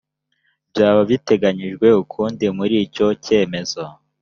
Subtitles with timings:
[0.69, 3.83] byaba biteganyijwe ukundi muri icyo cyemezo